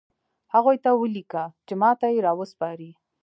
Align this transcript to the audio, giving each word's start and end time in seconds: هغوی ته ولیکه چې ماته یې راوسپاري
هغوی 0.53 0.77
ته 0.83 0.89
ولیکه 1.01 1.43
چې 1.67 1.73
ماته 1.81 2.07
یې 2.13 2.19
راوسپاري 2.27 2.91